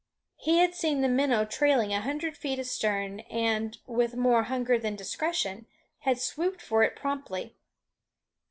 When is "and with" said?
3.29-4.15